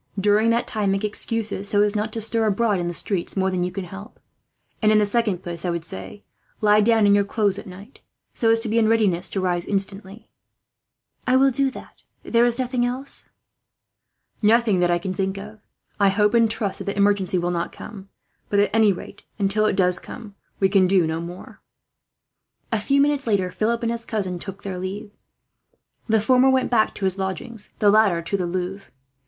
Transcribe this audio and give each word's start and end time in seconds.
During 0.19 0.49
that 0.49 0.65
time, 0.65 0.89
make 0.89 1.03
excuses 1.03 1.69
so 1.69 1.83
as 1.83 1.95
not 1.95 2.11
to 2.13 2.21
stir 2.21 2.47
abroad 2.47 2.79
in 2.79 2.87
the 2.87 2.93
streets 2.95 3.37
more 3.37 3.51
than 3.51 3.63
you 3.63 3.71
can 3.71 3.83
help; 3.83 4.19
and 4.81 4.91
in 4.91 4.97
the 4.97 5.05
second 5.05 5.43
place 5.43 5.63
I 5.63 5.69
would 5.69 5.85
say, 5.85 6.23
lie 6.59 6.81
down 6.81 7.05
in 7.05 7.13
your 7.13 7.23
clothes 7.23 7.59
at 7.59 7.67
night, 7.67 7.99
so 8.33 8.49
as 8.49 8.59
to 8.61 8.67
be 8.67 8.79
in 8.79 8.87
readiness 8.89 9.29
to 9.29 9.39
rise, 9.39 9.67
instantly." 9.67 10.27
"I 11.27 11.35
will 11.35 11.51
do 11.51 11.69
that," 11.69 11.97
she 11.97 12.05
said. 12.23 12.33
"There 12.33 12.45
is 12.45 12.57
nothing 12.57 12.83
else?" 12.83 13.29
"Nothing 14.41 14.79
that 14.79 14.89
I 14.89 14.97
can 14.97 15.13
think 15.13 15.37
of. 15.37 15.59
I 15.99 16.09
hope 16.09 16.33
and 16.33 16.49
trust 16.49 16.79
that 16.79 16.85
the 16.85 16.97
emergency 16.97 17.37
will 17.37 17.51
not 17.51 17.71
come; 17.71 18.09
but 18.49 18.57
at 18.57 18.71
any 18.73 18.91
rate, 18.91 19.21
until 19.37 19.67
it 19.67 19.75
does 19.75 19.99
come, 19.99 20.33
we 20.59 20.67
can 20.67 20.87
do 20.87 21.05
no 21.05 21.21
more." 21.21 21.61
A 22.71 22.81
few 22.81 23.01
minutes 23.01 23.27
later, 23.27 23.51
Philip 23.51 23.83
and 23.83 23.91
his 23.91 24.05
cousin 24.05 24.39
took 24.39 24.63
their 24.63 24.79
leave. 24.79 25.11
The 26.09 26.19
former 26.19 26.49
went 26.49 26.71
back 26.71 26.95
to 26.95 27.05
his 27.05 27.19
lodgings, 27.19 27.69
the 27.77 27.91
latter 27.91 28.23
to 28.23 28.35
the 28.35 28.47
Louvre. 28.47 28.91